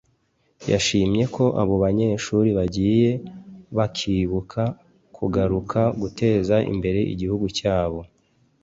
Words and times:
yashimye 0.71 1.23
ko 1.35 1.45
abo 1.61 1.75
banyeshuri 1.83 2.49
bagiye 2.57 3.09
bakibuka 3.77 4.61
kugaruka 5.15 5.79
guteza 6.01 6.55
imbere 6.71 6.99
igihugu 7.13 7.45
cyabo 7.59 7.99